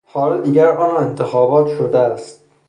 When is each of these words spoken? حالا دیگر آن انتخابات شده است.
حالا 0.05 0.41
دیگر 0.41 0.67
آن 0.69 1.03
انتخابات 1.07 1.77
شده 1.77 1.97
است. 1.99 2.45